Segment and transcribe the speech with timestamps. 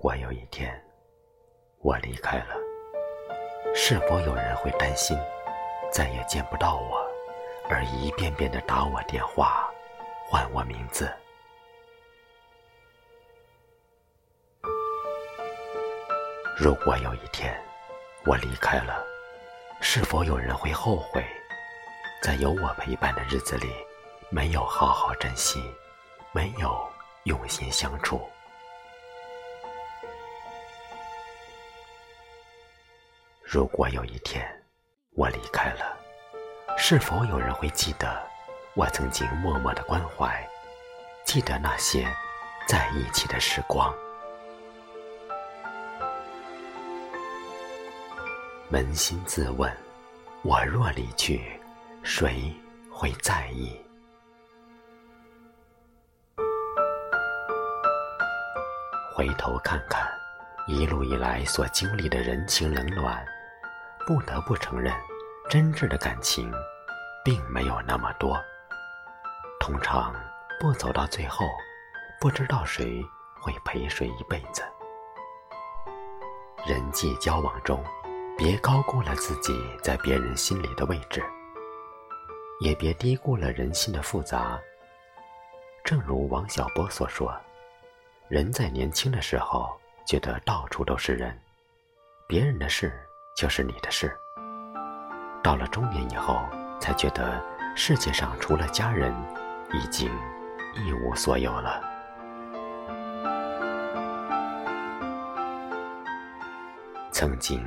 [0.00, 0.80] 如果有一天
[1.80, 2.54] 我离开了，
[3.74, 5.18] 是否有人会担心
[5.90, 7.04] 再也见不到我，
[7.68, 9.68] 而一遍遍的打我电话，
[10.30, 11.12] 唤我名字？
[16.56, 17.60] 如果有一天
[18.24, 19.04] 我离开了，
[19.80, 21.26] 是否有人会后悔，
[22.22, 23.68] 在有我陪伴的日子里，
[24.30, 25.60] 没有好好珍惜，
[26.30, 26.88] 没有
[27.24, 28.20] 用心相处？
[33.50, 34.46] 如果有一天
[35.14, 35.96] 我离开了，
[36.76, 38.22] 是否有人会记得
[38.74, 40.46] 我曾经默默的关怀，
[41.24, 42.06] 记得那些
[42.66, 43.90] 在一起的时光？
[48.70, 49.74] 扪心自问，
[50.42, 51.58] 我若离去，
[52.02, 52.52] 谁
[52.92, 53.80] 会在意？
[59.14, 60.06] 回头看看
[60.66, 63.26] 一路以来所经历的人情冷暖，
[64.08, 64.90] 不得不承认，
[65.50, 66.50] 真挚的感情
[67.22, 68.42] 并没有那么多。
[69.60, 70.14] 通常
[70.58, 71.44] 不走到最后，
[72.18, 73.04] 不知道谁
[73.38, 74.62] 会陪谁一辈子。
[76.66, 77.84] 人际交往中。
[78.38, 81.20] 别高估了自己在别人心里的位置，
[82.60, 84.56] 也别低估了人心的复杂。
[85.82, 87.36] 正如王小波所说
[88.30, 91.36] ：“人在年轻的时候觉得到处都是人，
[92.28, 92.92] 别人的事
[93.38, 94.08] 就是你的事；
[95.44, 96.40] 到了中年以后，
[96.80, 97.40] 才觉得
[97.76, 99.14] 世界上除了家人，
[99.72, 100.10] 已经
[100.74, 101.80] 一无所有了。”
[107.14, 107.64] 曾经。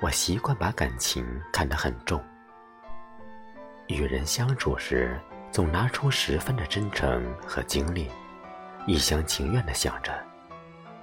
[0.00, 2.20] 我习惯把感情看得很重，
[3.86, 5.16] 与人相处时
[5.52, 8.10] 总拿出十分的真诚和精力，
[8.84, 10.12] 一厢情愿地想着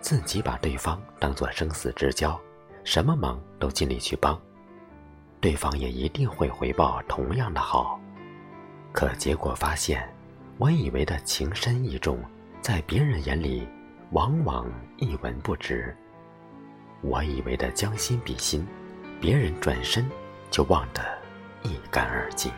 [0.01, 2.37] 自己把对方当作生死之交，
[2.91, 4.35] 什么忙都尽力去帮，
[5.39, 7.99] 对方也一定会回报同样的好。
[8.91, 10.11] 可结果发现，
[10.57, 12.17] 我以为的情深意重，
[12.61, 13.69] 在别人眼里
[14.09, 14.65] 往往
[14.97, 15.95] 一文不值；
[17.01, 18.67] 我以为的将心比心。
[19.21, 20.09] 别人转身
[20.49, 21.03] 就忘得
[21.61, 22.51] 一干二净。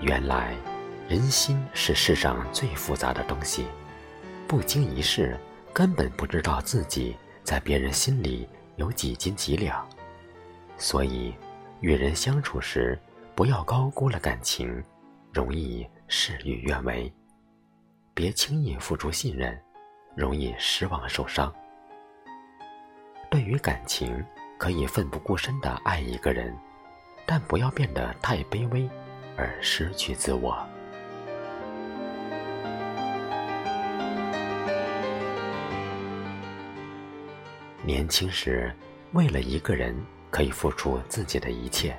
[0.00, 0.54] 原来，
[1.08, 3.66] 人心是世上最复杂的东西，
[4.50, 5.38] 不经一事，
[5.72, 9.88] 根本不知道自己在别人心里有几斤几两。
[10.76, 11.32] 所以，
[11.78, 12.98] 与人相处时，
[13.36, 14.82] 不要高估了感情，
[15.32, 17.08] 容易事与愿违；
[18.12, 19.56] 别轻易付出信任，
[20.16, 21.54] 容易失望受伤。
[23.30, 24.20] 对于感情，
[24.58, 26.52] 可以奋不顾身的爱一个人，
[27.24, 28.90] 但不要变得太卑微，
[29.36, 30.58] 而失去自我。
[37.82, 38.74] 年轻时，
[39.12, 39.96] 为了一个人，
[40.30, 41.98] 可以付出自己的一切，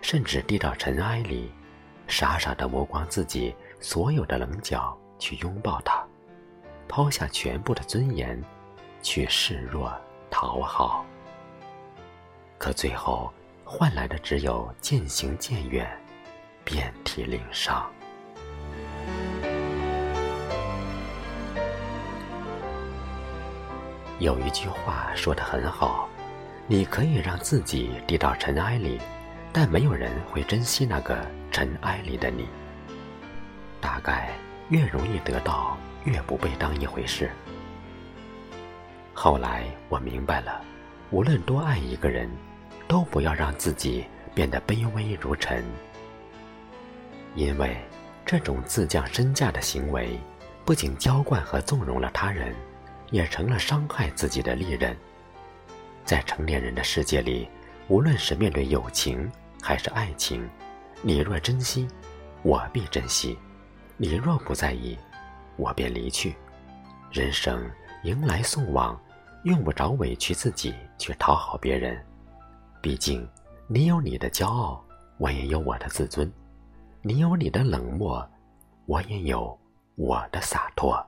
[0.00, 1.50] 甚至低到尘埃里，
[2.06, 6.04] 傻傻的磨光自己所有的棱角去拥抱他，
[6.86, 8.42] 抛下全部的尊严，
[9.02, 9.92] 去示弱。
[10.30, 11.06] 讨好，
[12.58, 13.32] 可最后
[13.64, 15.88] 换来的只有渐行渐远，
[16.64, 17.88] 遍体鳞伤。
[24.20, 26.08] 有一句话说的很好：，
[26.68, 29.00] 你可以让自己低到尘埃里，
[29.52, 31.18] 但没有人会珍惜那个
[31.50, 32.48] 尘埃里的你。
[33.80, 34.30] 大概
[34.68, 37.28] 越容易得到，越不被当一回事。
[39.12, 40.62] 后来我明白了，
[41.10, 42.30] 无论多爱一个人，
[42.86, 45.64] 都不要让自己变得卑微如尘。
[47.34, 47.76] 因为
[48.24, 50.18] 这种自降身价的行为，
[50.64, 52.54] 不仅娇惯和纵容了他人，
[53.14, 54.96] 也成了伤害自己的利刃。
[56.04, 57.48] 在成年人的世界里，
[57.86, 59.30] 无论是面对友情
[59.62, 60.50] 还是爱情，
[61.00, 61.86] 你若珍惜，
[62.42, 63.38] 我必珍惜；
[63.96, 64.98] 你若不在意，
[65.54, 66.34] 我便离去。
[67.12, 67.64] 人生
[68.02, 69.00] 迎来送往。
[69.44, 72.02] 用不着委屈自己去讨好别人，
[72.80, 73.28] 毕竟
[73.68, 74.82] 你有你的骄傲，
[75.18, 76.26] 我也有我的自尊；
[77.02, 78.26] 你有你的冷漠，
[78.86, 79.56] 我也有
[79.96, 80.98] 我的洒脱。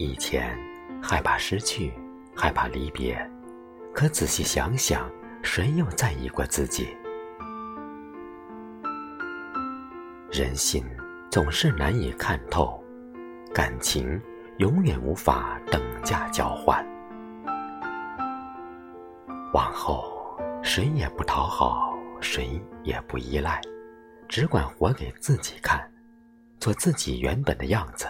[0.00, 0.58] 以前
[1.02, 1.92] 害怕失去，
[2.34, 3.14] 害怕离别，
[3.92, 5.06] 可仔细想想，
[5.42, 6.96] 谁又在意过自己？
[10.32, 10.82] 人心
[11.30, 12.82] 总是难以看透，
[13.52, 14.18] 感情。
[14.56, 16.84] 永远无法等价交换。
[19.54, 23.58] 往后，谁也不讨好，谁也不依赖，
[24.28, 25.90] 只管活给自己看，
[26.58, 28.06] 做自己原本的样子。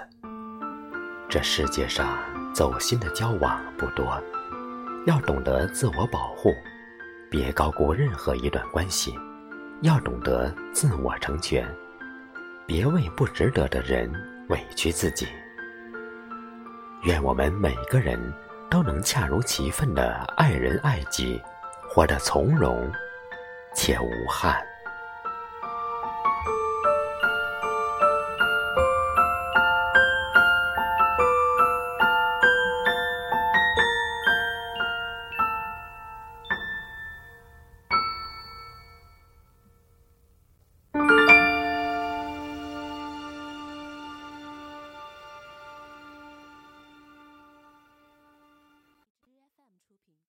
[1.31, 2.19] 这世界上
[2.53, 4.21] 走心的交往不多，
[5.07, 6.53] 要懂得自我保护，
[7.31, 9.17] 别高估任何一段关系，
[9.83, 11.65] 要懂得自我成全，
[12.67, 14.13] 别为不值得的人
[14.49, 15.29] 委屈自己。
[17.05, 18.19] 愿我们每个人
[18.69, 21.41] 都能恰如其分的爱人爱己，
[21.89, 22.91] 活得从容
[23.73, 24.61] 且无憾。